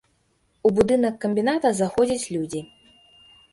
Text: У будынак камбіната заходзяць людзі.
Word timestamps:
У 0.69 0.71
будынак 0.79 1.19
камбіната 1.27 1.73
заходзяць 1.81 2.29
людзі. 2.39 2.65